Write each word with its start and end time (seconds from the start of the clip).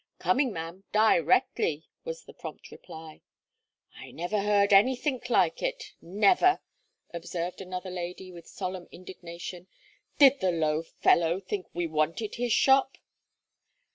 "Coming, 0.17 0.51
ma'am, 0.51 0.83
di 0.91 1.19
rectly," 1.19 1.85
was 2.05 2.23
the 2.23 2.33
prompt 2.33 2.71
reply.. 2.71 3.21
"I 3.95 4.09
never 4.09 4.41
heard 4.41 4.73
anythink 4.73 5.29
like 5.29 5.61
it 5.61 5.93
never," 6.01 6.59
observed 7.13 7.61
another 7.61 7.91
lady, 7.91 8.31
with 8.31 8.47
solemn 8.47 8.87
indignation. 8.91 9.67
"Did 10.17 10.39
the 10.39 10.51
low 10.53 10.81
fellow 10.81 11.39
think 11.39 11.67
we 11.75 11.85
wanted 11.85 12.33
his 12.33 12.51
shop!" 12.51 12.97